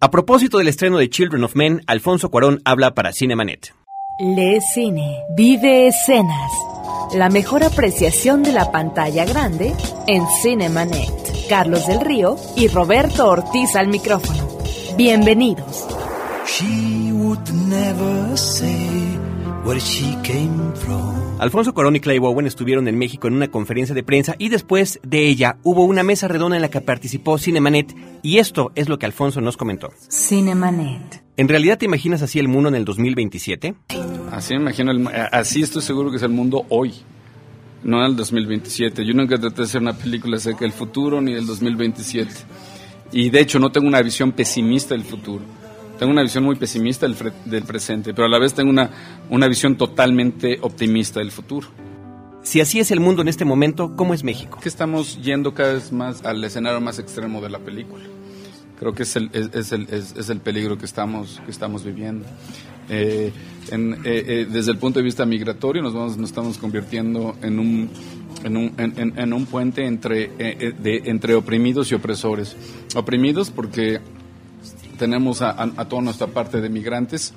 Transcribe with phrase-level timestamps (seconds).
[0.00, 3.74] A propósito del estreno de Children of Men, Alfonso Cuarón habla para Cinemanet.
[4.20, 6.52] Lee cine, vive escenas.
[7.14, 9.74] La mejor apreciación de la pantalla grande
[10.06, 11.48] en Cinemanet.
[11.48, 14.46] Carlos del Río y Roberto Ortiz al micrófono.
[14.96, 15.88] Bienvenidos.
[21.38, 25.00] Alfonso Cuarón y Clay Bowen estuvieron en México en una conferencia de prensa y después
[25.02, 28.98] de ella hubo una mesa redonda en la que participó Cinemanet y esto es lo
[28.98, 29.90] que Alfonso nos comentó.
[30.10, 31.22] Cinemanet.
[31.36, 33.74] ¿En realidad te imaginas así el mundo en el 2027?
[34.32, 36.94] Así me imagino, el, así estoy seguro que es el mundo hoy,
[37.82, 39.04] no en el 2027.
[39.04, 42.32] Yo nunca traté de hacer una película acerca del futuro ni del 2027.
[43.12, 45.44] Y de hecho no tengo una visión pesimista del futuro.
[45.98, 48.90] Tengo una visión muy pesimista del, del presente, pero a la vez tengo una,
[49.30, 51.68] una visión totalmente optimista del futuro.
[52.42, 54.58] Si así es el mundo en este momento, ¿cómo es México?
[54.62, 58.04] Que estamos yendo cada vez más al escenario más extremo de la película.
[58.78, 61.84] Creo que es el, es, es el, es, es el peligro que estamos, que estamos
[61.84, 62.24] viviendo.
[62.88, 63.32] Eh,
[63.70, 67.58] en, eh, eh, desde el punto de vista migratorio nos, vamos, nos estamos convirtiendo en
[67.58, 67.90] un,
[68.44, 72.56] en un, en, en un puente entre, eh, de, entre oprimidos y opresores.
[72.94, 74.00] Oprimidos porque
[74.98, 77.32] tenemos a, a, toda nuestra parte de migrantes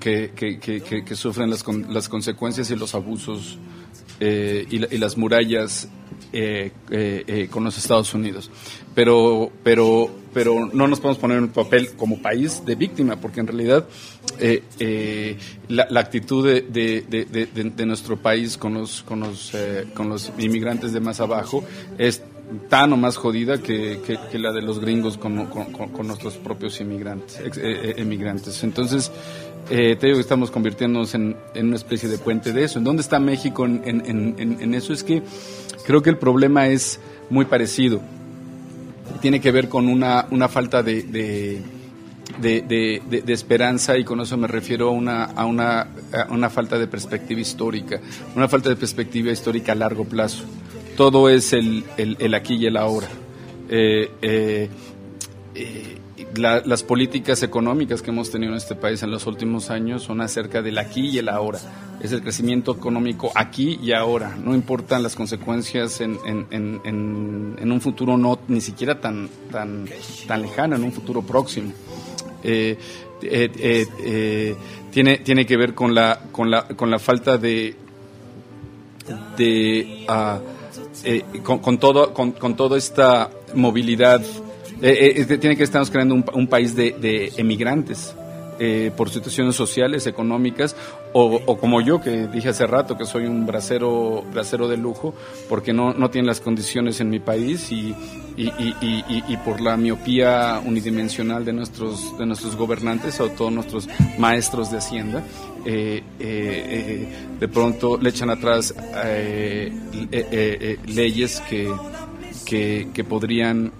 [0.00, 3.58] que, que, sufren las, con, las, consecuencias y los abusos
[4.20, 5.88] eh, y, y, las murallas
[6.32, 8.50] eh, eh, con los Estados Unidos.
[8.94, 13.40] Pero, pero, pero no nos podemos poner en un papel como país de víctima, porque
[13.40, 13.86] en realidad
[15.68, 19.52] la, la, actitud de, de, de, de, nuestro país con los, con, los,
[19.94, 21.64] con los inmigrantes de más abajo
[21.98, 22.22] es
[22.68, 24.00] tan o más jodida que,
[24.30, 28.62] que, la de los gringos con, con, con nuestros propios inmigrantes, ex, eh, emigrantes.
[28.62, 29.10] Entonces,
[29.70, 32.78] eh, te digo que estamos convirtiéndonos en, en, una especie de puente de eso.
[32.78, 34.92] ¿En dónde está México en, en, en, eso?
[34.92, 35.22] Es que
[35.86, 37.00] creo que el problema es
[37.30, 38.00] muy parecido.
[39.20, 41.62] Tiene que ver con una, una falta de, de
[42.40, 46.50] de, de, de, esperanza y con eso me refiero a una, a, una, a una
[46.50, 48.00] falta de perspectiva histórica,
[48.34, 50.42] una falta de perspectiva histórica a largo plazo
[50.96, 53.08] todo es el, el, aquí y el ahora.
[53.68, 54.68] Eh, eh,
[55.54, 55.98] eh,
[56.36, 60.20] la, las políticas económicas que hemos tenido en este país en los últimos años son
[60.20, 61.60] acerca del aquí y el ahora.
[62.00, 64.36] Es el crecimiento económico aquí y ahora.
[64.36, 66.46] No importan las consecuencias en, en,
[66.84, 69.86] en, en un futuro no ni siquiera tan, tan,
[70.26, 71.72] tan lejano, en un futuro próximo.
[74.90, 77.74] Tiene, tiene que ver con la, con la, con la falta de,
[79.36, 80.38] de uh,
[81.04, 84.22] eh, con, con, todo, con, con, toda esta movilidad,
[84.82, 88.14] eh, eh, tiene que estarnos creando un, un país de, de emigrantes.
[88.60, 90.76] Eh, por situaciones sociales, económicas,
[91.12, 95.12] o, como yo que dije hace rato que soy un bracero, bracero de lujo,
[95.48, 97.94] porque no, no tienen las condiciones en mi país y,
[98.36, 98.46] y,
[98.80, 103.88] y, y, por la miopía unidimensional de nuestros, de nuestros gobernantes o todos nuestros
[104.18, 105.24] maestros de Hacienda,
[105.66, 107.08] eh, eh,
[107.40, 108.72] de pronto le echan atrás
[110.86, 111.72] leyes que,
[112.46, 113.72] que, que podrían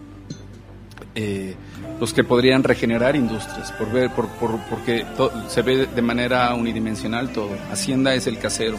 [2.04, 6.52] los que podrían regenerar industrias, por ver, por, por, porque to, se ve de manera
[6.52, 7.48] unidimensional todo.
[7.72, 8.76] Hacienda es el casero.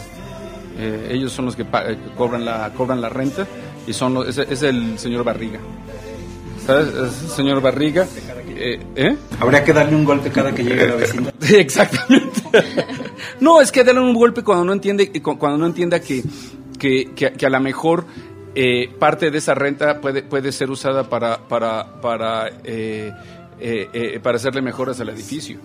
[0.78, 1.66] Eh, ellos son los que
[2.16, 3.44] cobran la, cobran la renta
[3.84, 5.58] y son los, es, es, el señor Barriga.
[6.64, 6.86] ¿Sabes?
[6.86, 8.06] Es el señor Barriga.
[8.46, 9.16] Eh, ¿eh?
[9.40, 11.32] Habría que darle un golpe cada que llegue a la vecina.
[11.50, 12.42] Exactamente.
[13.40, 16.22] no, es que darle un golpe cuando no entiende, cuando no entienda que,
[16.78, 18.06] que, que, que a lo mejor
[18.58, 23.12] eh, parte de esa renta puede, puede ser usada para, para, para, eh,
[23.60, 25.58] eh, para hacerle mejoras al edificio.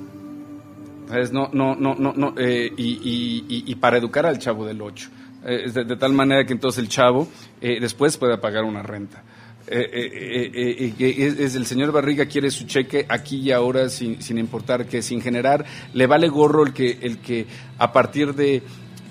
[1.32, 5.10] No, no, no, no, no y, y, y, para educar al chavo del 8.
[5.42, 7.30] De, tal manera que entonces el chavo
[7.62, 9.24] después pueda pagar una renta.
[9.68, 15.22] Es, el señor Barriga quiere su cheque aquí y ahora sin, sin importar que sin
[15.22, 17.46] generar le vale gorro el que el que
[17.78, 18.64] a partir de,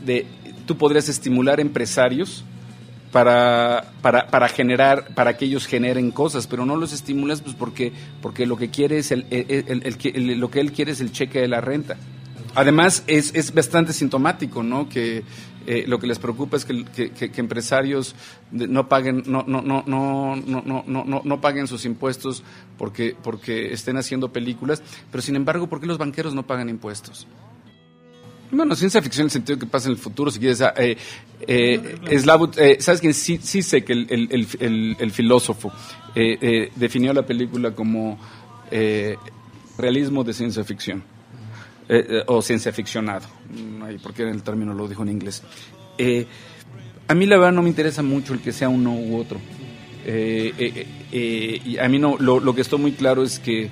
[0.05, 0.27] de
[0.67, 2.45] tú podrías estimular empresarios
[3.13, 7.93] para, para, para generar, para que ellos generen cosas, pero no los estimulas pues porque,
[8.23, 11.41] porque lo que quiere es el, el, el, lo que él quiere es el cheque
[11.41, 11.97] de la renta.
[12.55, 14.89] Además, es, es bastante sintomático, ¿no?
[14.89, 15.23] Que
[15.67, 18.15] eh, lo que les preocupa es que, que, que, empresarios
[18.51, 22.43] no paguen, no, no, no, no, no, no, no, no paguen sus impuestos
[22.79, 27.27] porque, porque estén haciendo películas, pero sin embargo, ¿por qué los banqueros no pagan impuestos?
[28.53, 30.61] Bueno, ciencia ficción en el sentido que pasa en el futuro, si quieres.
[30.77, 30.97] Eh,
[31.47, 33.15] eh, Slavut, eh, ¿Sabes quién?
[33.15, 35.73] Sí, sí sé que el, el, el, el filósofo
[36.15, 38.19] eh, eh, definió la película como
[38.71, 39.17] eh,
[39.79, 41.03] realismo de ciencia ficción.
[42.27, 43.27] o ciencia ficcionado.
[44.03, 45.43] porque el término lo dijo en inglés.
[47.09, 49.41] a mí la verdad no me interesa mucho el que sea uno u otro.
[50.07, 53.71] y a mí no, lo, lo que estoy muy claro es que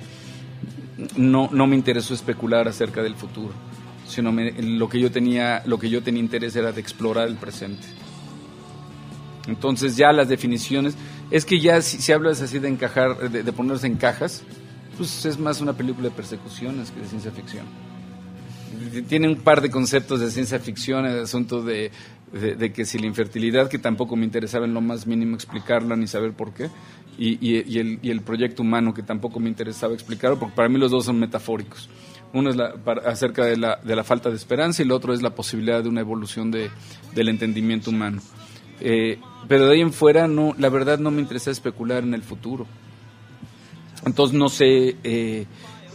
[1.15, 3.53] no, no me interesó especular acerca del futuro,
[4.09, 7.87] sino lo, que yo tenía, lo que yo tenía interés era de explorar el presente.
[9.47, 10.95] Entonces ya las definiciones,
[11.31, 14.43] es que ya si, si hablas así de encajar, de, ponerse en cajas,
[14.97, 17.65] pues es más una película de persecuciones que de ciencia ficción.
[19.07, 21.91] Tiene un par de conceptos de ciencia ficción, el asunto de,
[22.31, 26.07] de, que si la infertilidad, que tampoco me interesaba en lo más mínimo explicarla ni
[26.07, 26.69] saber por qué,
[27.17, 30.77] y, y, el, y el, proyecto humano, que tampoco me interesaba explicarlo, porque para mí
[30.77, 31.89] los dos son metafóricos.
[32.33, 35.21] Uno es la, acerca de la, de la, falta de esperanza y el otro es
[35.21, 36.69] la posibilidad de una evolución de,
[37.15, 38.21] del entendimiento humano.
[38.81, 42.23] Eh, pero de ahí en fuera, no, la verdad no me interesa especular en el
[42.23, 42.67] futuro.
[44.05, 44.95] Entonces no sé...
[45.03, 45.45] Eh,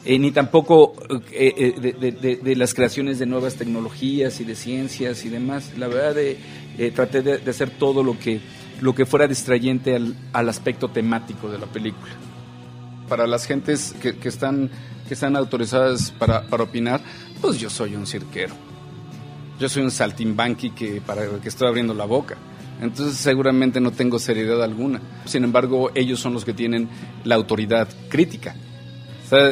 [0.06, 0.94] eh, ni tampoco
[1.30, 5.72] de, las creaciones de nuevas tecnologías y de ciencias y demás.
[5.78, 6.20] La verdad,
[6.94, 8.38] traté de, hacer todo lo que,
[8.82, 12.12] lo que fuera distrayente al, al aspecto temático de la película.
[13.08, 14.70] Para las gentes que, que están,
[15.06, 17.00] que están autorizadas para, para, opinar,
[17.40, 18.54] pues yo soy un cirquero.
[19.58, 22.36] Yo soy un saltimbanqui que, para que estoy abriendo la boca.
[22.80, 25.00] Entonces seguramente no tengo seriedad alguna.
[25.26, 26.88] Sin embargo, ellos son los que tienen
[27.24, 28.56] la autoridad crítica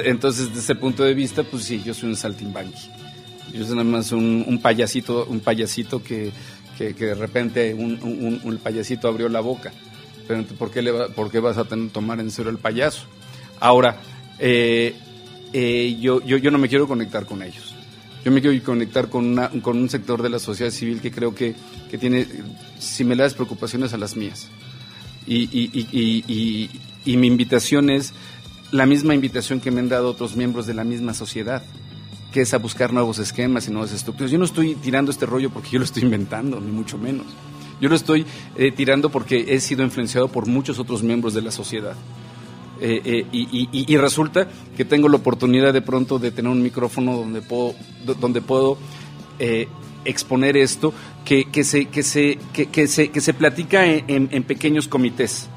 [0.04, 2.90] entonces, desde ese punto de vista, pues sí, yo soy un saltimbanqui.
[3.52, 6.32] Yo soy nada más un, payasito, un payasito que,
[6.76, 9.72] que, de repente un, un, payasito abrió la boca.
[10.26, 13.05] Pero ¿por qué, le ¿por qué vas a tener, tomar en serio el payaso?
[13.60, 13.96] Ahora,
[14.38, 14.94] eh,
[15.52, 17.75] eh, yo, yo, yo no me quiero conectar con ellos.
[18.25, 21.34] Yo me quiero conectar con, una, con un sector de la sociedad civil que creo
[21.34, 21.54] que,
[21.90, 22.26] que tiene
[22.78, 24.49] similares preocupaciones a las mías.
[25.26, 26.70] Y, y, y, y,
[27.04, 28.12] y mi invitación es
[28.70, 31.62] la misma invitación que me han dado otros miembros de la misma sociedad,
[32.32, 34.31] que es a buscar nuevos esquemas y nuevas estructuras.
[34.31, 37.26] Yo no estoy tirando este rollo porque yo lo estoy inventando, ni mucho menos.
[37.81, 38.25] Yo lo estoy
[38.56, 41.96] eh, tirando porque he sido influenciado por muchos otros miembros de la sociedad.
[42.84, 47.40] Eh, eh, y, resulta que tengo la oportunidad de pronto de tener un micrófono donde
[47.40, 47.75] puedo,
[48.20, 48.76] donde puedo
[50.05, 50.93] exponer esto
[51.25, 55.49] que, que, se, que, se, que, se, que se platica en pequeños comités.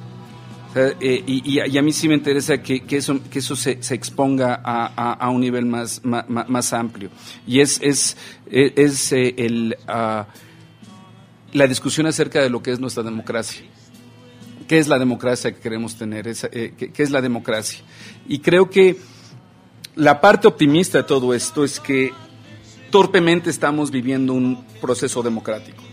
[0.77, 5.39] Eh, y, a mí sí me interesa que, eso, que eso se, exponga a, un
[5.39, 7.09] nivel más, más, amplio.
[7.47, 8.17] Y es, es,
[8.51, 10.27] es eh, el, ah,
[11.53, 13.61] la discusión acerca de lo que es nuestra democracia.
[14.67, 16.27] ¿Qué es la democracia que queremos tener?
[16.27, 17.79] Eh, ¿qué, es la democracia?
[18.27, 18.97] Y creo que
[19.95, 22.11] la parte optimista de todo esto es que
[22.89, 25.83] torpemente estamos viviendo un proceso democrático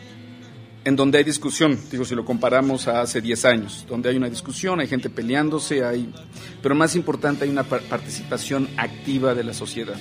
[0.85, 4.29] en donde hay discusión, digo, si lo comparamos a hace 10 años, donde hay una
[4.29, 6.13] discusión, hay gente peleándose, hay,
[6.61, 9.97] pero más importante hay una participación activa de la sociedad.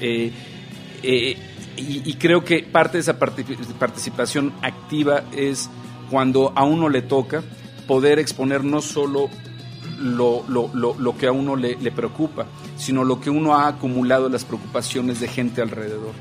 [0.00, 0.32] Eh,
[1.02, 1.36] eh,
[1.76, 5.68] y, creo que parte de esa participación activa es
[6.08, 7.42] cuando a uno le toca
[7.86, 9.28] poder exponer no solo
[10.00, 12.46] lo, lo, lo, lo que a uno le, preocupa,
[12.76, 16.12] sino lo que uno ha acumulado las preocupaciones de gente alrededor.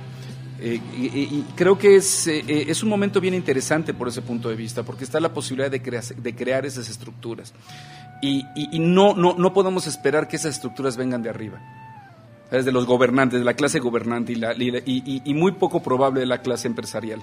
[0.60, 4.50] Eh, y, creo que es, eh, eh, es un momento bien interesante por ese punto
[4.50, 7.54] de vista, porque está la posibilidad de, crear, de crear esas estructuras.
[8.22, 8.46] Y,
[8.80, 11.60] no, no, no podemos esperar que esas estructuras vengan de arriba,
[12.50, 16.70] desde los gobernantes, de la clase gobernante y, y, muy poco probable de la clase
[16.70, 17.22] empresarial.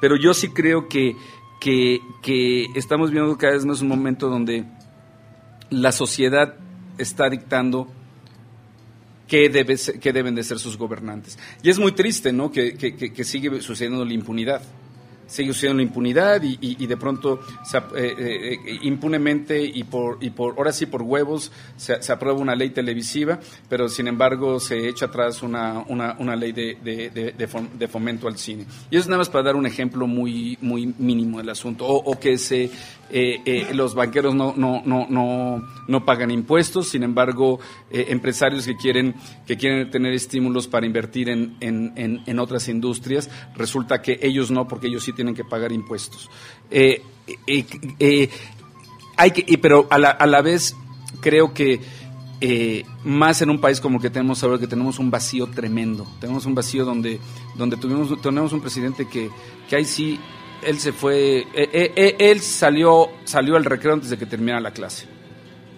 [0.00, 1.16] Pero yo sí creo que,
[1.62, 4.64] que, que estamos viendo cada vez más un momento donde
[5.70, 6.56] la sociedad
[6.98, 7.86] está dictando
[9.28, 9.76] qué, debe
[10.12, 11.38] deben de ser sus gobernantes.
[11.62, 14.60] Y es muy triste, ¿no?, que, que sigue sucediendo la impunidad
[15.26, 20.30] sigue sucediendo la impunidad y, y, de pronto se, eh, eh, impunemente y por, y
[20.30, 23.38] por, ahora sí por huevos se, aprueba una ley televisiva,
[23.68, 28.38] pero sin embargo se echa atrás una, una, una ley de, de, de, fomento al
[28.38, 28.64] cine.
[28.90, 31.86] Y eso es nada más para dar un ejemplo muy, muy mínimo del asunto.
[31.86, 32.70] O que se,
[33.12, 39.14] eh, los banqueros no, no, no, no, no pagan impuestos, sin embargo, empresarios que quieren,
[39.46, 44.50] que quieren tener estímulos para invertir en, en, en, en otras industrias, resulta que ellos
[44.50, 46.30] no, porque ellos sí tienen que pagar impuestos.
[46.70, 47.02] Eh,
[47.46, 47.66] eh,
[47.98, 48.30] eh,
[49.16, 50.74] hay que, pero a la, a la vez
[51.20, 51.80] creo que
[53.04, 56.04] más en un país como el que tenemos ahora, que tenemos un vacío tremendo.
[56.20, 57.20] Tenemos un vacío donde,
[57.56, 59.30] donde tuvimos, tenemos un presidente que,
[59.68, 60.18] que ahí sí,
[60.64, 65.06] él se fue, él salió, salió al recreo antes de que terminara la clase.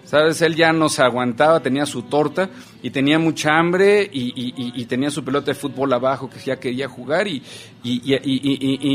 [0.05, 0.39] ¿Sabes?
[0.43, 2.49] Él ya no se aguantaba, tenía su torta
[2.83, 7.27] y tenía mucha hambre y, tenía su pelota de fútbol abajo que ya quería jugar
[7.27, 7.41] y,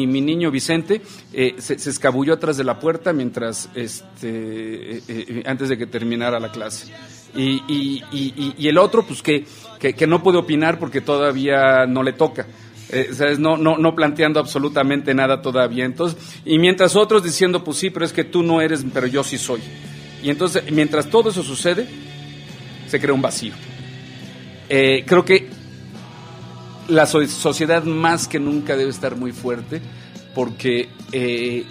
[0.06, 5.68] mi niño Vicente eh, se, escabulló atrás de la puerta mientras, este, eh, eh, antes
[5.68, 6.92] de que terminara la clase.
[7.34, 9.44] Y, el otro, pues que,
[9.80, 12.46] que, no puede opinar porque todavía no le toca.
[13.12, 13.38] ¿Sabes?
[13.38, 15.84] No, no, no planteando absolutamente nada todavía.
[15.84, 19.22] Entonces, y mientras otros diciendo, pues sí, pero es que tú no eres, pero yo
[19.22, 19.60] sí soy.
[20.22, 21.86] Y entonces, mientras todo eso sucede,
[22.86, 23.54] se crea un vacío.
[24.68, 25.48] Eh, creo que
[26.88, 29.80] la sociedad más que nunca debe estar muy fuerte
[30.34, 31.64] porque eh,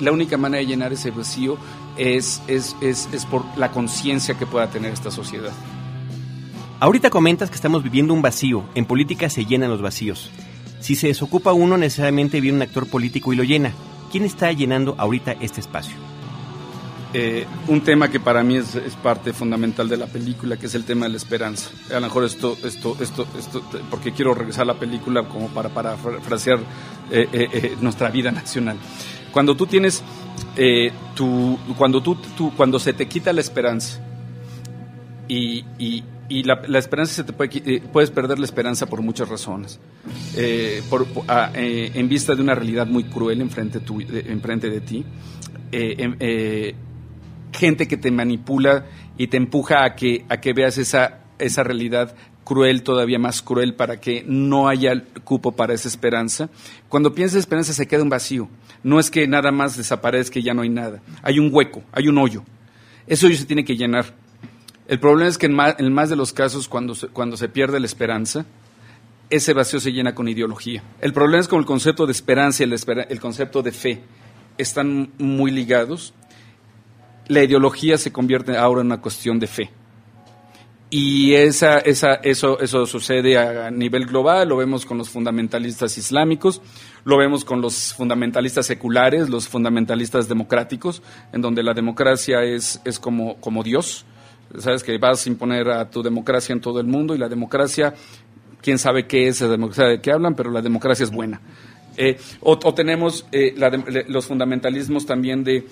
[0.00, 1.58] la única manera de llenar ese vacío
[1.96, 5.52] es, es, es, es por la conciencia que pueda tener esta sociedad.
[6.80, 8.64] Ahorita comentas que estamos viviendo un vacío.
[8.76, 10.30] En política se llenan los vacíos.
[10.78, 13.72] Si se desocupa uno, necesariamente viene un actor político y lo llena.
[14.12, 15.96] ¿Quién está llenando ahorita este espacio?
[17.14, 20.84] Eh, un tema que para mí es, parte fundamental de la película, que es el
[20.84, 21.68] tema de la esperanza.
[21.90, 25.70] A lo mejor esto, esto, esto, esto porque quiero regresar a la película como para
[25.70, 26.60] parafrasear
[27.10, 28.76] eh, eh, nuestra vida nacional.
[29.32, 30.04] Cuando tú tienes,
[31.16, 34.00] tu, cuando, tú, tú, cuando se te quita la esperanza
[35.26, 39.80] y, y, y la, esperanza se te puede, puedes perder la esperanza por muchas razones.
[40.90, 41.06] por,
[41.54, 45.04] en vista de una realidad muy cruel enfrente, tu, enfrente de ti.
[45.70, 46.16] Em,
[47.52, 52.14] gente que te manipula y te empuja a que, a que veas esa, esa realidad
[52.48, 56.48] cruel, todavía más cruel, para que no haya cupo para esa esperanza.
[56.88, 58.48] Cuando piensas esperanza se queda un vacío.
[58.82, 61.02] No es que nada más desaparezca y ya no hay nada.
[61.22, 62.44] Hay un hueco, hay un hoyo.
[63.06, 64.14] Ese hoyo se tiene que llenar.
[64.88, 65.54] El problema es que en
[65.92, 68.46] más, de los casos, cuando se, cuando se pierde la esperanza,
[69.30, 70.82] ese vacío se llena con ideología.
[71.00, 74.02] El problema es que el concepto de esperanza y el, concepto de fe
[74.56, 76.14] están muy ligados
[77.28, 79.70] la ideología se convierte ahora en una cuestión de fe.
[80.90, 86.62] Y eso, eso sucede a nivel global, lo vemos con los fundamentalistas islámicos,
[87.04, 91.02] lo vemos con los fundamentalistas seculares, los fundamentalistas democráticos,
[91.34, 94.06] en donde la democracia es, es como, como Dios.
[94.58, 97.94] Sabes que vas a imponer a tu democracia en todo el mundo y la democracia,
[98.62, 101.40] quién sabe qué es la democracia de qué hablan, pero la democracia es buena.
[102.00, 103.56] Eh, o, tenemos eh,
[104.06, 105.66] los fundamentalismos también de,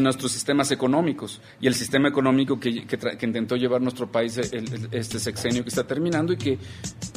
[0.00, 2.86] nuestros sistemas económicos y el sistema económico que,
[3.20, 4.38] intentó llevar nuestro país
[4.92, 6.56] este sexenio que está terminando y que,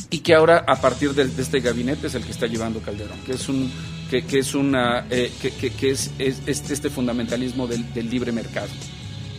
[0.10, 3.34] y que ahora a partir de, este gabinete es el que está llevando Calderón, que
[3.34, 3.72] es un
[4.10, 8.70] que, es una eh, que, es, este fundamentalismo del, libre mercado,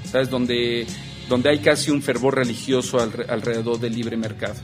[0.04, 0.86] sabes donde
[1.28, 4.56] donde hay casi un fervor religioso alrededor del libre mercado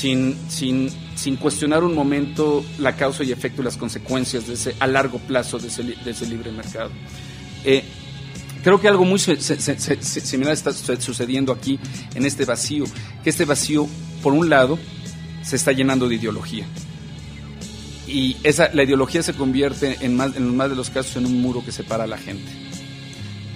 [0.00, 4.74] sin, sin, sin cuestionar un momento la causa y efecto y las consecuencias de ese,
[4.78, 6.90] a largo plazo de ese, libre mercado.
[7.64, 7.84] Eh,
[8.62, 11.78] creo que algo muy similar está sucediendo aquí
[12.14, 12.84] en este vacío,
[13.22, 13.86] que este vacío,
[14.22, 14.78] por un lado,
[15.42, 16.66] se está llenando de ideología.
[18.06, 21.40] Y esa, la ideología se convierte en más, en más de los casos en un
[21.42, 22.69] muro que separa a la gente.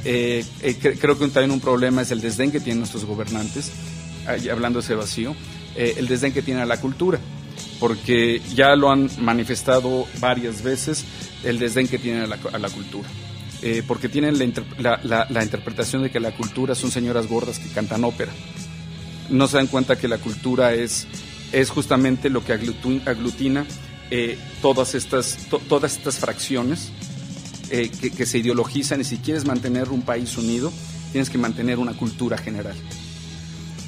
[0.04, 3.72] Eh, eh, creo que también un problema es el desdén que tienen nuestros gobernantes,
[4.50, 5.34] hablando de ese vacío,
[5.76, 7.18] eh, el desdén que tiene a la cultura,
[7.80, 11.04] porque ya lo han manifestado varias veces
[11.42, 13.08] el desdén que tienen a la, cultura.
[13.60, 14.38] Eh, porque tienen
[14.78, 18.32] la, interpretación de que la cultura son señoras gordas que cantan ópera.
[19.30, 21.08] No se dan cuenta que la cultura es,
[21.50, 23.66] es justamente lo que aglutina
[24.10, 26.92] eh, todas, estas, todas estas fracciones
[27.68, 30.72] que, que se ideologizan y si quieres mantener un país unido,
[31.12, 32.74] tienes que mantener una cultura general.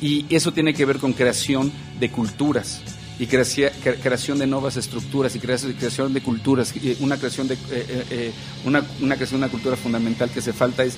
[0.00, 2.82] Y eso tiene que ver con creación de culturas
[3.18, 6.74] y creación de nuevas estructuras y creación de culturas.
[7.00, 8.32] Una creación de, eh, eh, eh,
[8.64, 10.96] una, una creación de una cultura fundamental que hace falta es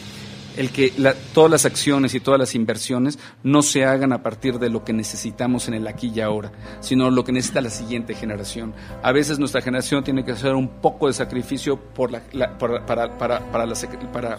[0.58, 0.92] el que
[1.32, 4.92] todas las acciones y todas las inversiones no se hagan a partir de lo que
[4.92, 6.50] necesitamos en el aquí y ahora,
[6.80, 8.74] sino lo que necesita la siguiente generación.
[9.02, 12.20] A veces nuestra generación tiene que hacer un poco de sacrificio para,
[12.58, 14.38] para, para, para,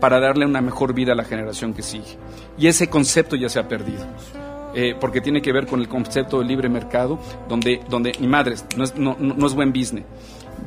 [0.00, 2.18] para darle una mejor vida a la generación que sigue.
[2.58, 4.04] Y ese concepto ya se ha perdido.
[4.74, 8.64] Eh, porque tiene que ver con el concepto del libre mercado, donde, donde ni madres,
[8.76, 10.06] no es, no, no es buen business.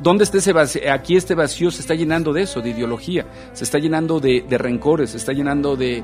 [0.02, 0.82] ¿Dónde está ese vacío?
[0.92, 5.10] Aquí este vacío se está llenando de eso, de ideología, se está llenando de, rencores,
[5.10, 6.02] se está llenando eh,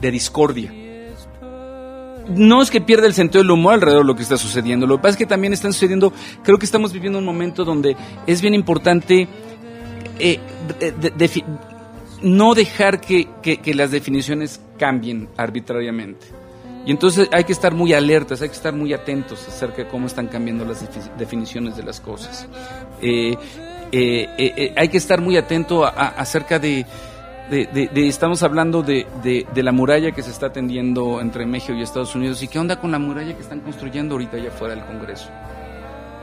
[0.00, 0.72] de discordia.
[2.28, 4.96] No es que pierda el sentido del humor alrededor de lo que está sucediendo, lo
[4.96, 6.12] que pasa es que también están sucediendo,
[6.44, 9.26] creo que estamos viviendo un momento donde es bien importante
[10.18, 10.38] eh,
[12.22, 13.26] no dejar que
[13.74, 16.41] las definiciones cambien arbitrariamente.
[16.84, 20.06] Y entonces hay que estar muy alertas, hay que estar muy atentos acerca de cómo
[20.06, 20.84] están cambiando las
[21.16, 22.48] definiciones de las cosas.
[23.00, 23.36] Eh,
[23.92, 26.84] eh, eh, hay que estar muy atento acerca de,
[27.94, 32.42] estamos hablando de, la muralla que se está atendiendo entre México y Estados Unidos.
[32.42, 35.28] ¿Y qué onda con la muralla que están construyendo ahorita allá afuera del Congreso?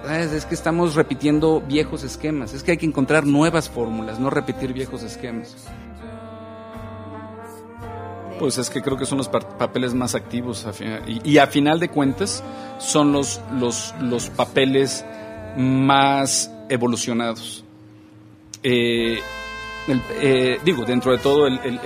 [0.09, 4.73] Es que estamos repitiendo viejos esquemas, es que hay que encontrar nuevas fórmulas, no repetir
[4.73, 5.55] viejos esquemas.
[8.39, 10.65] Pues es que creo que son los papeles más activos
[11.05, 12.41] y, a final de cuentas
[12.77, 15.05] son los, los, los papeles
[15.57, 17.65] más evolucionados.
[18.63, 19.19] Eh,
[20.21, 21.79] eh, digo, dentro de todo, el, el,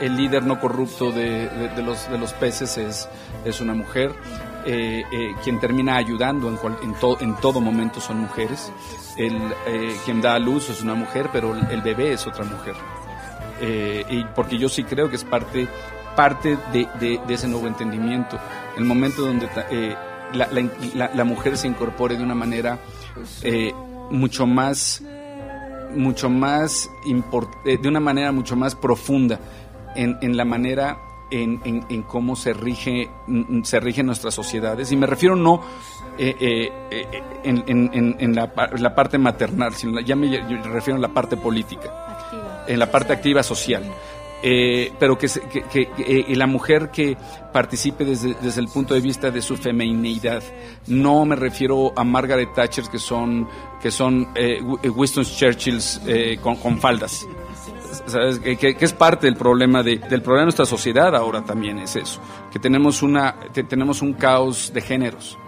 [0.00, 3.08] el, líder no corrupto de, de, los, de los peces es,
[3.44, 4.12] es una mujer.
[4.68, 5.04] Eh,
[5.44, 8.72] quien termina ayudando en, en, en, todo momento son mujeres.
[9.16, 9.38] El,
[10.04, 12.74] quien da a luz es una mujer, pero el, bebé es otra mujer.
[13.60, 15.68] Y porque yo sí creo que es parte,
[16.14, 18.38] parte de, de, ese nuevo entendimiento.
[18.76, 19.48] El momento donde
[20.32, 20.48] la,
[20.94, 22.78] la, la, mujer se incorpore de una manera
[24.10, 25.02] mucho más
[25.94, 26.90] mucho más
[27.64, 29.40] eh, de una manera mucho más profunda
[29.94, 30.98] en, en la manera
[31.30, 35.60] en, en, cómo se rige mm, se rigen nuestras sociedades y me refiero no
[36.18, 40.28] eh, eh, en, la, la, parte maternal sino ya me
[40.64, 42.15] refiero a la parte política
[42.66, 43.84] en la parte activa social
[44.42, 45.28] eh, pero que,
[45.72, 47.16] que, eh, la mujer que
[47.52, 50.42] participe desde, desde, el punto de vista de su femineidad.
[50.86, 53.48] No me refiero a Margaret Thatcher que son,
[53.80, 56.00] que son eh, Winston Churchills
[56.42, 57.26] con, con, faldas.
[58.06, 58.38] ¿Sabes?
[58.38, 62.20] Que, es parte del problema de, del problema de nuestra sociedad ahora también es eso,
[62.52, 63.36] que tenemos una
[63.68, 65.38] tenemos un caos de géneros.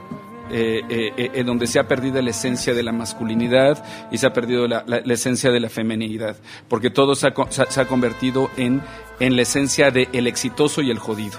[0.50, 4.32] Eh, eh, en donde se ha perdido la esencia de la masculinidad y se ha
[4.32, 6.36] perdido la, esencia de la feminidad,
[6.68, 8.80] porque todo se ha, convertido en,
[9.20, 11.38] en la esencia del el exitoso y el jodido.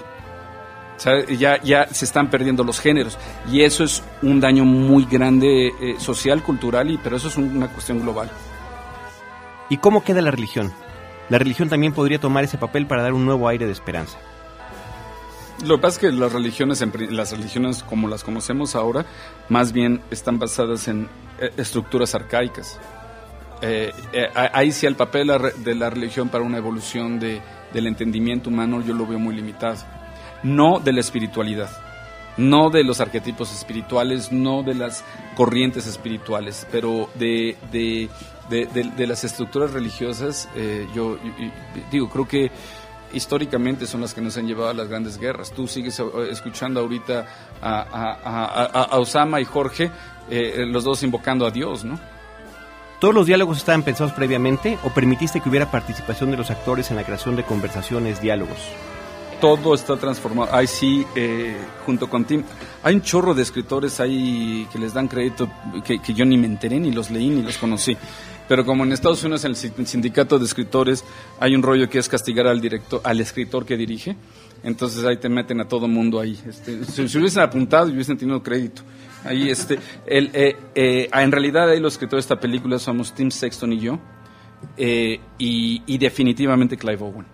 [1.38, 3.16] Ya, ya se están perdiendo los géneros
[3.50, 7.68] y eso es un daño muy grande eh, social, cultural, y, pero eso es una
[7.68, 8.30] cuestión global.
[9.70, 10.72] ¿Y cómo queda la religión?
[11.30, 14.18] La religión también podría tomar ese papel para dar un nuevo aire de esperanza.
[15.64, 19.04] Lo que pasa es que las religiones, las religiones como las conocemos ahora,
[19.48, 22.78] más bien están basadas en eh, estructuras arcaicas.
[23.60, 27.42] Eh, eh, ahí sí el papel de la religión para una evolución de,
[27.74, 29.76] del entendimiento humano yo lo veo muy limitado.
[30.42, 31.70] No de la espiritualidad,
[32.38, 35.04] no de los arquetipos espirituales, no de las
[35.36, 38.08] corrientes espirituales, pero de, de,
[38.48, 40.48] de, las estructuras religiosas,
[40.94, 41.18] yo,
[41.90, 42.50] digo, creo que
[43.12, 45.52] históricamente son las que nos han llevado a las grandes guerras.
[45.52, 47.26] Tú sigues eh, escuchando ahorita
[47.62, 49.90] a, Osama y Jorge,
[50.30, 51.98] eh, los dos invocando a Dios, ¿no?
[53.00, 56.96] ¿Todos los diálogos estaban pensados previamente o permitiste que hubiera participación de los actores en
[56.96, 58.58] la creación de conversaciones, diálogos?
[59.40, 60.54] Todo está transformado.
[60.54, 62.44] Ahí sí, eh, junto con Tim,
[62.82, 65.50] hay un chorro de escritores ahí que les dan crédito
[65.82, 67.96] que, que yo ni me enteré, ni los leí, ni los conocí
[68.50, 71.04] pero como en Estados Unidos en el sindicato de escritores
[71.38, 74.16] hay un rollo que es castigar al director, al escritor que dirige,
[74.64, 76.36] entonces ahí te meten a todo mundo ahí.
[76.44, 78.82] Este, si, hubiesen apuntado y hubiesen tenido crédito.
[79.22, 83.30] Ahí este, el, eh, eh, en realidad ahí los escritores de esta película somos Tim
[83.30, 84.00] Sexton y yo,
[84.76, 87.26] eh, y, definitivamente Clive Owen.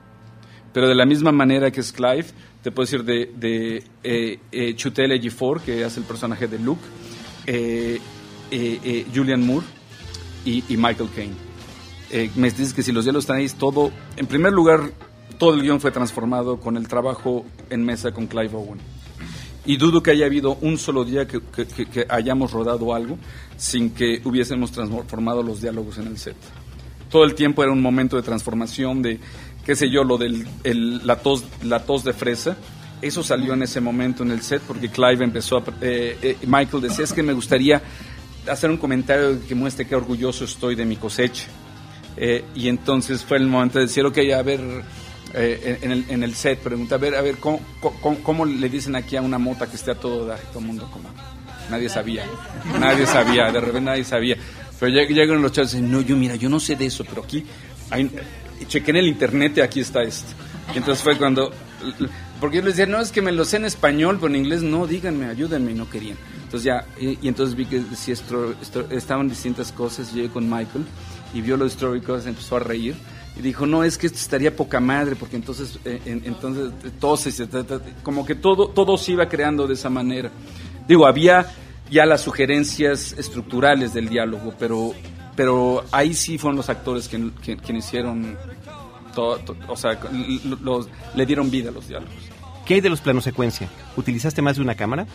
[0.75, 2.27] Pero de la misma manera que es Clive,
[2.63, 3.83] te puedo decir de, de
[4.53, 6.83] eh, Chutel Ejiofor, que hace el personaje de Luke,
[9.15, 9.65] Julian Moore,
[10.47, 11.35] y, Michael Caine.
[12.11, 14.93] Eh, me dices que si los diálogos están ahí, todo, en primer lugar,
[15.39, 18.79] todo el guion fue transformado con el trabajo en mesa con Clive Owen.
[19.65, 21.41] Y dudo que haya habido un solo día que,
[22.09, 23.19] hayamos rodado algo
[23.57, 26.37] sin que hubiésemos transformado los diálogos en el set.
[27.11, 29.19] Todo el tiempo era un momento de transformación de,
[29.65, 32.57] qué sé yo, lo de la, tos, la tos de fresa.
[33.03, 35.65] Eso salió en ese momento en el set porque Clive empezó a...
[35.81, 37.83] Eh, eh, Michael decía, es que me gustaría
[38.49, 41.47] hacer un comentario que muestre qué orgulloso estoy de mi cosecha.
[42.17, 44.61] Eh, y entonces fue el momento de decir, ok, a ver,
[45.35, 47.61] eh, en, el, en, el, set, pregunta, a ver, a ver, ¿cómo,
[48.23, 50.39] ¿cómo, le dicen aquí a una mota que esté a todo dar?
[50.39, 51.11] Todo el mundo como,
[51.71, 52.25] nadie sabía,
[52.81, 54.37] nadie sabía, de repente nadie sabía.
[54.79, 57.23] Pero llegan los chavos y dicen, no, yo mira, yo no sé de eso, pero
[57.23, 57.45] aquí,
[57.91, 58.11] hay,
[58.67, 60.29] chequé en el internet y aquí está esto.
[60.75, 61.53] Y entonces fue cuando,
[62.41, 64.63] porque yo les decía, no, es que me lo sé en español, pero en inglés
[64.63, 66.17] no, díganme, ayúdenme, y no querían.
[66.45, 68.15] Entonces ya, y, entonces vi que decía
[68.91, 70.85] estaban distintas cosas, llegué con Michael
[71.35, 72.95] y vio los históricos, empezó a reír
[73.37, 77.33] y dijo, no, es que esto estaría poca madre, porque entonces, eh, entonces todo se,
[78.03, 80.31] como que todo, todo se iba creando de esa manera.
[80.89, 81.53] Digo, había
[81.91, 84.95] ya las sugerencias estructurales del diálogo, pero,
[85.35, 88.39] pero ahí sí fueron los actores quienes quien, hicieron,
[89.17, 89.99] todo, o sea,
[90.63, 92.15] los, le dieron vida a los diálogos.
[92.67, 93.69] ¿Qué hay de los planos secuencia?
[93.97, 95.07] ¿Utilizaste más de una cámara?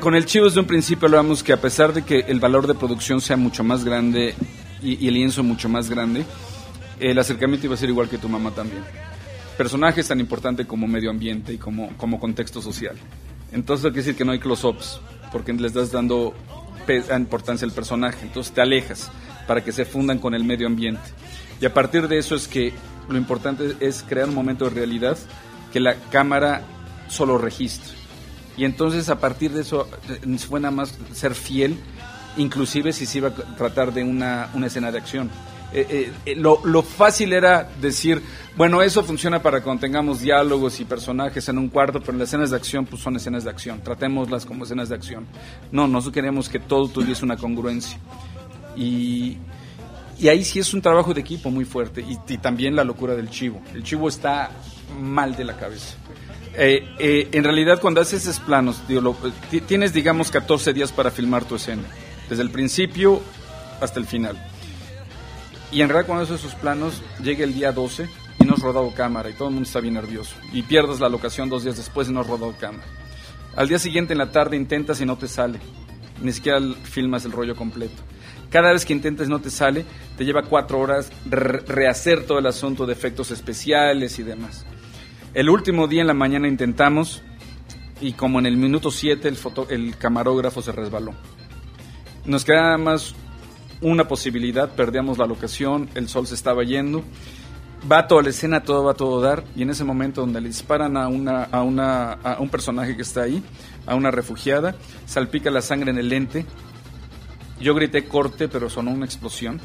[0.00, 2.74] Con el chivo desde un principio hablábamos que a pesar de que el valor de
[2.74, 4.34] producción sea mucho más grande
[4.82, 6.24] y, el lienzo mucho más grande,
[7.00, 8.82] el acercamiento iba a ser igual que tu mamá también.
[9.56, 12.96] Personajes tan importante como medio ambiente y como, como contexto social.
[13.52, 15.00] Entonces hay que decir que no hay close-ups,
[15.32, 16.34] porque les das dando
[17.16, 19.10] importancia al personaje, entonces te alejas
[19.46, 21.02] para que se fundan con el medio ambiente.
[21.60, 22.72] Y a partir de eso es que
[23.08, 25.18] lo importante es crear un momento de realidad
[25.72, 26.62] que la cámara
[27.08, 28.00] solo registre
[28.60, 31.78] y entonces a partir de eso eh, fue nada más ser fiel
[32.36, 35.30] inclusive si se iba a tratar de una, una escena de acción.
[35.72, 38.20] Eh, eh, lo, lo, fácil era decir,
[38.56, 42.50] bueno, eso funciona para cuando tengamos diálogos y personajes en un cuarto, pero las escenas
[42.50, 45.26] de acción pues son escenas de acción, tratémoslas como escenas de acción.
[45.72, 47.98] No, nosotros queremos que todo tuviese una congruencia.
[48.76, 49.38] Y,
[50.20, 53.30] y ahí sí es un trabajo de equipo muy fuerte y, también la locura del
[53.30, 53.62] chivo.
[53.74, 54.50] El chivo está
[55.00, 55.96] mal de la cabeza.
[56.54, 58.82] Eh, eh, en realidad cuando haces esos planos,
[59.66, 61.84] tienes digamos 14 días para filmar tu escena,
[62.28, 63.22] desde el principio
[63.80, 64.36] hasta el final.
[65.72, 68.06] Y en realidad cuando haces esos planos, llega el día 12
[68.40, 70.34] y no has rodado cámara y todo el mundo está bien nervioso.
[70.52, 72.84] Y pierdes la locación dos días después y no has rodado cámara.
[73.56, 75.58] Al día siguiente en la tarde intentas y no te sale.
[76.20, 78.02] Ni siquiera filmas el rollo completo.
[78.50, 79.84] Cada vez que intentas no te sale,
[80.18, 84.66] te lleva cuatro horas re rehacer todo el asunto de efectos especiales y demás.
[85.34, 87.22] El último día en la mañana intentamos
[88.00, 91.14] y como en el minuto 7 el, el camarógrafo se resbaló.
[92.24, 93.14] Nos quedaba más
[93.80, 97.04] una posibilidad, perdíamos la locación, el sol se estaba yendo,
[97.90, 100.48] va toda la escena, todo va a todo dar, y en ese momento donde le
[100.48, 103.42] disparan a, una, a, una, a un personaje que está ahí,
[103.86, 104.74] a una refugiada,
[105.06, 106.44] salpica la sangre en el lente,
[107.60, 109.60] yo grité corte, pero sonó una explosión,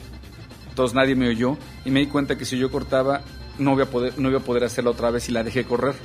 [0.69, 3.21] entonces nadie me oyó, y me di cuenta que si yo cortaba,
[3.58, 5.95] no iba a poder, no iba a poder hacerla otra vez y la dejé correr.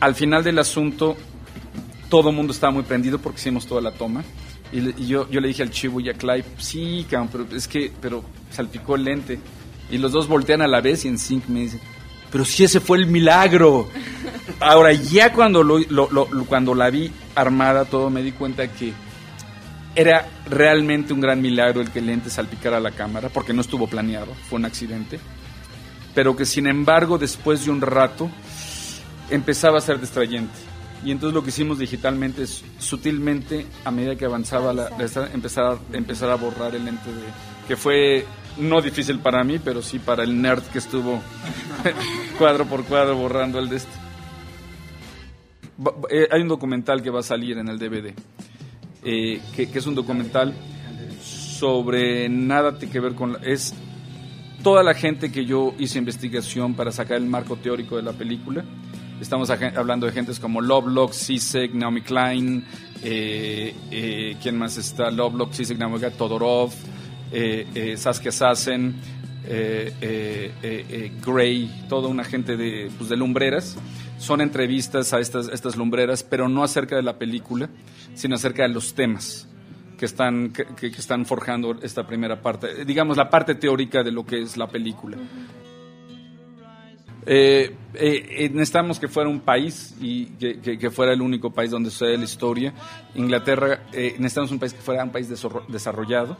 [0.00, 1.16] Al final del asunto,
[2.08, 4.22] todo el mundo estaba muy prendido porque hicimos toda la toma.
[4.72, 7.56] Y, le, y, yo, yo le dije al chivo y a Clive, sí, cabrón, pero
[7.56, 9.38] es que, pero salpicó el lente.
[9.90, 11.80] Y los dos voltean a la vez y en sync me dicen,
[12.30, 13.88] pero si ese fue el milagro.
[14.60, 18.92] Ahora, ya cuando, lo, lo, lo, cuando la vi armada, todo me di cuenta que
[19.94, 23.86] era realmente un gran milagro el que el lente salpicara la cámara, porque no estuvo
[23.86, 25.18] planeado, fue un accidente.
[26.14, 28.30] Pero que sin embargo, después de un rato,
[29.30, 30.54] empezaba a ser distrayente.
[31.04, 35.64] Y entonces lo que hicimos digitalmente es sutilmente a medida que avanzaba la, la empezar,
[35.64, 37.22] a, empezar a borrar el lente de,
[37.66, 38.24] que fue
[38.58, 41.20] no difícil para mí pero sí para el nerd que estuvo
[42.38, 43.92] cuadro por cuadro borrando el de este.
[46.10, 48.14] Eh, hay un documental que va a salir en el DVD
[49.04, 50.54] eh, que, es un documental
[51.20, 53.74] sobre nada que ver con es
[54.62, 58.64] toda la gente que yo hice investigación para sacar el marco teórico de la película
[59.22, 62.64] Estamos hablando de gentes como Lovelock, Sisek, Naomi Klein,
[63.04, 65.12] eh, eh, ¿quién más está?
[65.12, 66.72] Lovelock, Sisek, Naomi Klein, Todorov,
[67.30, 68.96] eh, eh Saskia Sassen,
[71.24, 73.76] Gray, toda una gente de, pues, de lumbreras.
[74.22, 77.68] Son entrevistas a estas, estas lumbreras, pero no acerca de la película,
[78.14, 79.48] sino acerca de los temas
[79.98, 84.24] que están, que, que están forjando esta primera parte, digamos la parte teórica de lo
[84.24, 85.16] que es la película.
[87.26, 91.72] Eh, eh, necesitamos que fuera un país y que, que, que, fuera el único país
[91.72, 92.72] donde sucede la historia.
[93.16, 95.28] Inglaterra, eh, necesitamos un país que fuera un país
[95.66, 96.36] desarrollado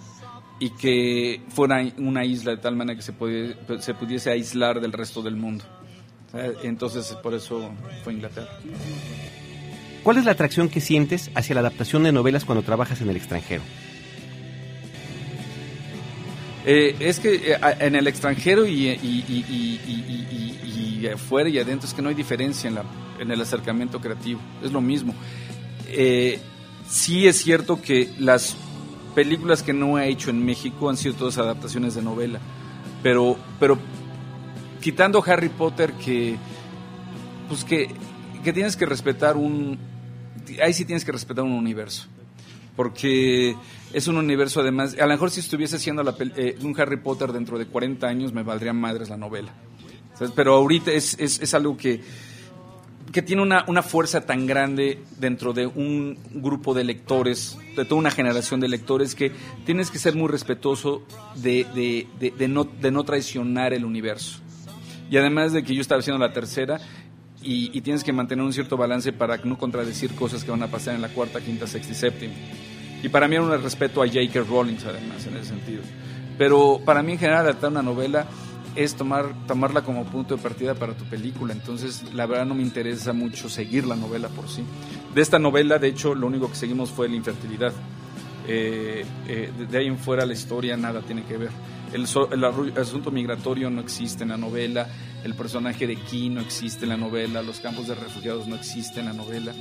[0.61, 4.93] y que fuera una isla de tal manera que se, puede, se pudiese aislar del
[4.93, 5.65] resto del mundo.
[6.63, 7.71] Entonces, por eso
[8.05, 8.59] fue Inglaterra.
[10.03, 13.17] ¿Cuál es la atracción que sientes hacia la adaptación de novelas cuando trabajas en el
[13.17, 13.63] extranjero?
[16.65, 19.81] Eh, es que eh, en el extranjero y, y, y,
[21.01, 22.85] y, afuera y adentro es que no hay diferencia en, la,
[23.19, 25.15] en el acercamiento creativo, es lo mismo.
[25.89, 26.39] Eh,
[26.89, 28.57] sí es cierto que las
[29.15, 32.39] películas que no he hecho en México han sido todas adaptaciones de novela,
[33.03, 33.79] pero, pero
[34.83, 36.37] quitando Harry Potter que,
[37.49, 37.89] pues que,
[38.45, 39.79] que tienes que respetar un,
[40.63, 42.09] ahí sí tienes que respetar un universo
[42.77, 43.57] porque
[43.93, 47.33] es un universo además, a lo mejor si estuviese haciendo la, eh, un Harry Potter
[47.33, 49.53] dentro de 40 años me valdría madres la novela.
[50.35, 52.01] Pero ahorita es, es, es algo que,
[53.13, 57.99] que tiene una, una, fuerza tan grande dentro de un grupo de lectores, de toda
[57.99, 59.33] una generación de lectores, que
[59.67, 61.03] tienes que ser muy respetuoso
[61.35, 64.41] de, de, de, de no, de no traicionar el universo.
[65.13, 66.81] Y además de que yo estaba haciendo la tercera,
[67.43, 70.69] y, y, tienes que mantener un cierto balance para no contradecir cosas que van a
[70.69, 72.33] pasar en la cuarta, quinta, sexta y séptima.
[73.03, 74.41] Y para mí era un respeto a J.K.
[74.49, 75.83] Rowling, además, en ese sentido.
[76.39, 78.27] Pero para mí, en general, adaptar una novela
[78.75, 81.53] es tomar, tomarla como punto de partida para tu película.
[81.53, 84.65] Entonces, la verdad no me interesa mucho seguir la novela por sí.
[85.15, 87.75] De esta novela, de hecho, lo único que seguimos fue la infertilidad.
[88.49, 91.51] Eh, eh, de ahí en fuera la historia nada tiene que ver.
[91.93, 94.89] El, el, asunto migratorio no existe en la novela,
[95.25, 99.01] el personaje de Key no existe en la novela, los campos de refugiados no existen
[99.01, 99.53] en la novela,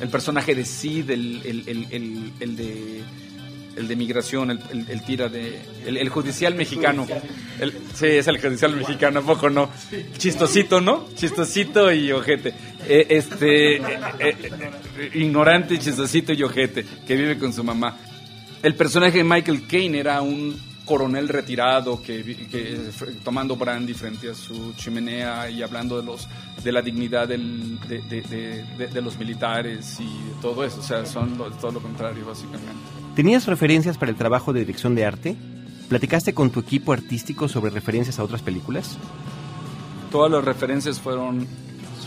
[0.00, 3.04] el personaje de Sid, el, el, el de
[3.76, 5.60] el de migración, el, tira de.
[5.84, 7.06] El, judicial mexicano.
[7.94, 9.70] Sí, es el judicial mexicano, ¿a poco no?
[10.16, 11.06] Chistosito, ¿no?
[11.14, 12.54] Chistosito y ojete.
[12.88, 13.76] Eh, este.
[13.76, 17.98] Eh, eh, ignorante, chistosito y ojete, que vive con su mamá.
[18.62, 22.78] el personaje de Michael Caine era un coronel retirado que, que
[23.22, 26.28] tomando brandy frente a su chimenea y hablando de los
[26.62, 30.08] de la dignidad del, de, de, de, los militares y
[30.40, 32.72] todo eso, o sea, son todo lo contrario básicamente.
[33.14, 35.36] ¿Tenías referencias para el trabajo de dirección de arte?
[35.88, 38.96] ¿Platicaste con tu equipo artístico sobre referencias a otras películas?
[40.10, 41.46] Todas las referencias fueron,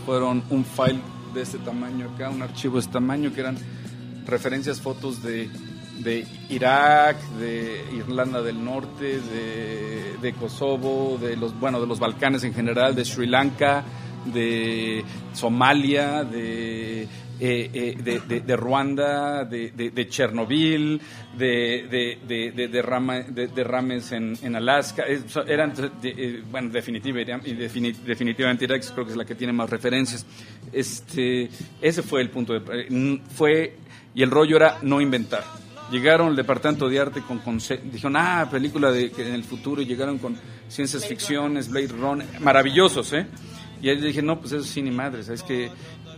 [0.05, 0.99] fueron un file
[1.33, 3.57] de este tamaño acá, un archivo de este tamaño, que eran
[4.25, 5.49] referencias, fotos de,
[5.99, 12.43] de Irak, de Irlanda del Norte, de, de, Kosovo, de los, bueno, de los Balcanes
[12.43, 13.83] en general, de Sri Lanka,
[14.25, 17.07] de Somalia, de
[17.41, 20.99] eh, eh, de, de, Ruanda, de, de, Chernobyl,
[21.37, 25.05] de, de, derrames en, en Alaska.
[25.47, 25.71] eran,
[26.03, 27.69] eh, bueno, definitivamente,
[28.05, 30.25] definitivamente Irak creo que es la que tiene más referencias.
[30.73, 31.49] Este,
[31.81, 32.59] ese fue el punto.
[32.59, 33.77] De, fue,
[34.13, 35.45] y el rollo era no inventar.
[35.91, 40.19] Llegaron al departamento de arte con, dijeron, ah, película de, en el futuro, y llegaron
[40.19, 43.25] con ciencias ficciones, Blade Runner, maravillosos, ¿eh?
[43.81, 45.71] Y ahí dije, no, pues eso sí ni madre, es que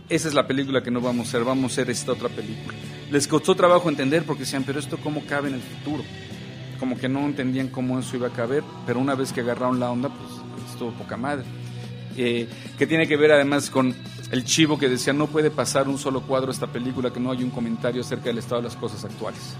[0.08, 2.76] esa es la película que no vamos a hacer, vamos a hacer esta otra película.
[3.10, 6.02] Les costó trabajo entender porque decían, pero esto cómo cabe en el futuro.
[6.78, 9.90] Como que no entendían cómo eso iba a caber, pero una vez que agarraron la
[9.90, 11.44] onda, pues estuvo poca madre.
[12.16, 13.94] Eh, que tiene que ver además con
[14.32, 17.44] el chivo que decía, no puede pasar un solo cuadro esta película que no hay
[17.44, 19.54] un comentario acerca del estado de las cosas actuales.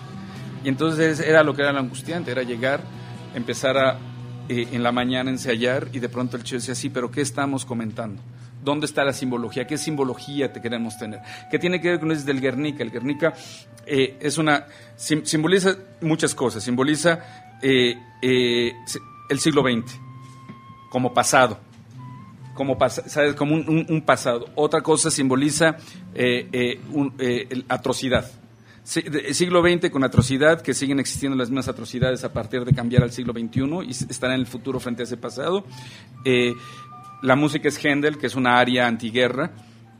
[0.64, 2.80] Y entonces era lo que era lo angustiante, era llegar,
[3.34, 3.98] empezar a
[4.48, 7.64] eh, en la mañana ensayar y de pronto el chivo decía, sí, pero ¿qué estamos
[7.64, 8.20] comentando?
[8.64, 9.66] ¿Dónde está la simbología?
[9.66, 11.20] ¿Qué simbología te queremos tener?
[11.50, 12.82] ¿Qué tiene que ver con el del Guernica?
[12.82, 13.34] El Guernica
[13.86, 16.62] eh, es una, simboliza muchas cosas.
[16.62, 17.20] Simboliza
[17.60, 18.72] eh, eh,
[19.28, 20.00] el siglo XX
[20.90, 21.58] como pasado,
[22.54, 23.34] como, ¿sabes?
[23.34, 24.46] como un, pasado.
[24.54, 25.76] Otra cosa simboliza
[26.92, 27.14] un,
[27.68, 28.30] atrocidad.
[28.94, 33.04] El siglo XX con atrocidad, que siguen existiendo las mismas atrocidades a partir de cambiar
[33.04, 35.64] al siglo XXI y están en el futuro frente a ese pasado.
[37.22, 39.52] La música es Händel, que es una área antiguerra,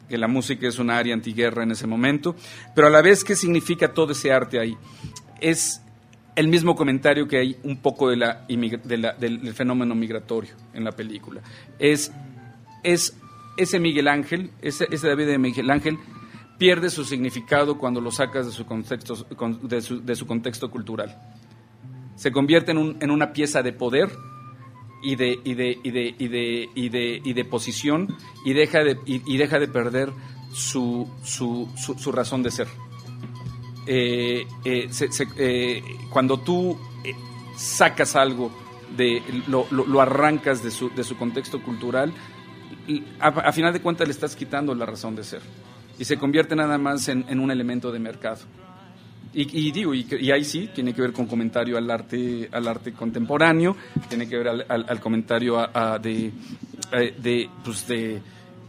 [0.08, 2.34] que la música es una área antiguerra en ese momento,
[2.74, 4.76] pero a la vez, ¿qué significa todo ese arte ahí?
[5.40, 5.80] Es
[6.34, 11.42] el mismo comentario que hay un poco de la, del, fenómeno migratorio en la película.
[11.78, 12.10] Es,
[12.82, 13.16] es
[13.56, 15.98] ese Miguel Ángel, ese, David de Miguel Ángel,
[16.58, 19.26] pierde su significado cuando lo sacas de su contexto,
[19.62, 21.20] de su, contexto cultural.
[22.16, 24.10] Se convierte en, en una pieza de poder
[25.02, 28.84] y de, y de, y de, y de, y de, y de posición y deja
[28.84, 30.12] de, y, deja de perder
[30.52, 32.68] su, su, su, razón de ser.
[33.86, 34.88] Eh, eh,
[35.38, 36.78] eh, cuando tú
[37.56, 38.52] sacas algo,
[38.96, 42.12] de, lo, lo, arrancas de su, de su contexto cultural,
[43.20, 45.40] a, a, final de cuentas le estás quitando la razón de ser
[45.98, 48.40] y se convierte nada más en, en un elemento de mercado.
[49.34, 53.74] Y, digo, y, ahí sí, tiene que ver con comentario al arte, al arte contemporáneo,
[54.06, 55.56] tiene que ver al, al, comentario
[56.02, 56.30] de,
[57.18, 58.20] de, pues de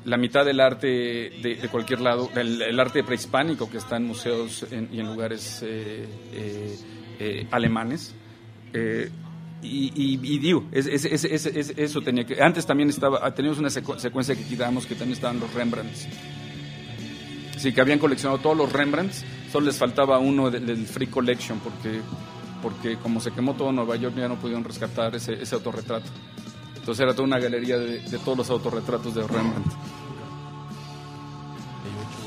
[0.05, 4.99] la mitad del arte de, cualquier lado, el, arte prehispánico que está en museos y
[4.99, 6.77] en lugares eh, eh,
[7.19, 8.15] eh, alemanes.
[9.63, 12.41] Y, digo, eso tenía que...
[12.41, 16.07] Antes también estaba, teníamos una secuencia que quitábamos que también estaban los Rembrandts.
[17.57, 19.23] Sí, que habían coleccionado todos los Rembrandts
[19.53, 22.01] Solo les faltaba uno del, Free Collection porque,
[22.59, 26.09] porque como se quemó todo Nueva York ya no pudieron rescatar ese, ese autorretrato.
[26.75, 29.67] Entonces era toda una galería de, todos los autorretratos de Rembrandt.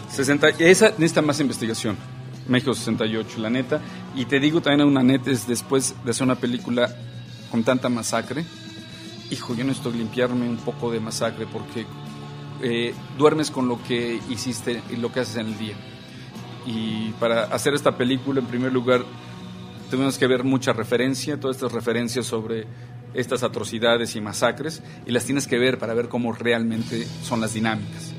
[0.09, 1.97] 60, esa necesita más investigación.
[2.47, 3.81] México 68, la neta.
[4.15, 6.95] Y te digo también una neta es después de hacer una película
[7.51, 8.45] con tanta masacre.
[9.31, 11.87] Hijo, yo necesito limpiarme un poco de masacre porque
[12.63, 15.77] eh, duermes con lo que hiciste y lo que haces en el día
[16.67, 19.05] y para hacer esta película, en primer lugar,
[19.91, 22.67] tuvimos que ver mucha referencia, todas estas referencias sobre
[23.15, 27.55] estas atrocidades y masacres, y las tienes que ver para ver cómo realmente son las
[27.55, 28.13] dinámicas.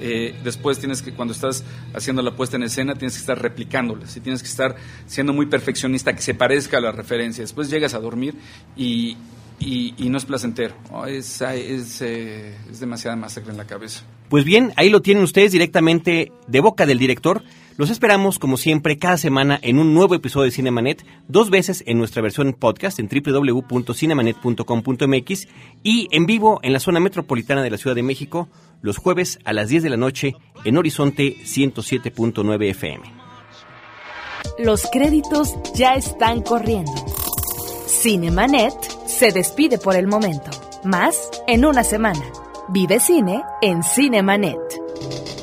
[0.00, 1.62] Eh, después tienes que, cuando estás
[1.94, 5.46] haciendo la puesta en escena, tienes que estar replicándolas y tienes que estar siendo muy
[5.46, 7.42] perfeccionista, que se parezca a la referencia.
[7.42, 8.34] Después llegas a dormir
[8.76, 9.16] y,
[9.60, 10.74] y, no es placentero.
[11.06, 14.02] es, es, eh, es demasiada masacre en la cabeza.
[14.28, 17.42] Pues bien, ahí lo tienen ustedes directamente de boca del director.
[17.76, 21.98] Los esperamos, como siempre, cada semana en un nuevo episodio de Cinemanet, dos veces en
[21.98, 25.48] nuestra versión podcast en www.cinemanet.com.mx
[25.82, 28.48] y en vivo en la zona metropolitana de la Ciudad de México
[28.82, 33.04] los jueves a las 10 de la noche en Horizonte 107.9 FM.
[34.58, 36.92] Los créditos ya están corriendo.
[37.90, 38.72] Cinemanet
[39.06, 40.50] se despide por el momento.
[40.84, 42.22] Más en una semana.
[42.68, 45.39] Vive cine en Cinemanet.